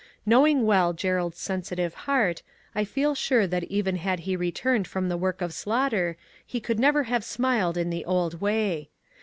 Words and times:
£[nowing 0.27 0.61
well 0.63 0.93
Gerald's 0.93 1.37
sensitive 1.37 1.93
heart, 2.09 2.41
I 2.73 2.83
feel 2.85 3.13
sure 3.13 3.45
that 3.45 3.65
even 3.65 3.97
had 3.97 4.21
he 4.21 4.35
returned 4.35 4.87
from 4.87 5.09
the 5.09 5.15
work 5.15 5.41
of 5.43 5.53
slaughter 5.53 6.17
he 6.43 6.59
could 6.59 6.79
never 6.79 7.03
have 7.03 7.23
smiled 7.23 7.77
in 7.77 7.91
the 7.91 8.05
old 8.05 8.41
way. 8.41 8.89